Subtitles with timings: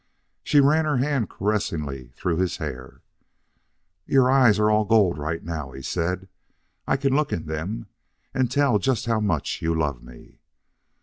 [0.43, 3.03] She ran her hand caressingly through his hair.
[4.07, 6.27] "Your eyes are all gold right now," he said.
[6.87, 7.85] "I can look in them
[8.33, 10.39] and tell just how much you love me."